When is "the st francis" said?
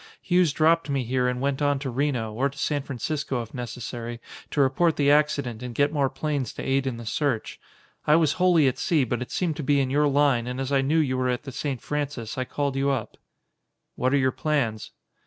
11.43-12.35